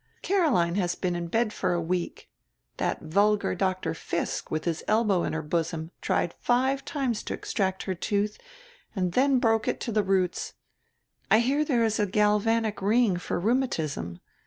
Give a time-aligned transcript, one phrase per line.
[0.23, 2.27] "Caroline has been in bed for a week.
[2.77, 3.93] That vulgar Dr.
[3.93, 8.39] Fisk, with his elbow in her bosom, tried five times to extract her tooth,
[8.95, 10.53] and then broke it to the roots.
[11.29, 14.21] I hear there is a galvanic ring for rheumatism.